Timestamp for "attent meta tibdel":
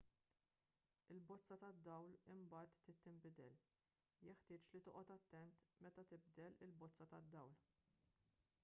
5.19-6.61